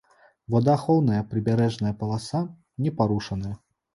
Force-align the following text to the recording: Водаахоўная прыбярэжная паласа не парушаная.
Водаахоўная 0.53 1.19
прыбярэжная 1.33 1.93
паласа 1.99 2.41
не 2.87 2.95
парушаная. 3.03 3.55